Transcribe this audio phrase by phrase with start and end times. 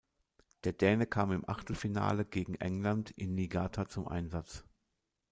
[0.63, 4.63] Der Däne kam im Achtelfinale gegen England in Niigata zum Einsatz.